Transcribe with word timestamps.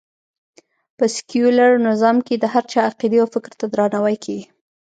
په 0.97 1.05
سکیولر 1.15 1.71
نظام 1.87 2.17
کې 2.27 2.35
د 2.37 2.45
هر 2.53 2.63
چا 2.71 2.79
عقېدې 2.89 3.17
او 3.23 3.27
فکر 3.35 3.51
ته 3.59 3.65
درناوی 3.73 4.15
کېږي 4.25 4.45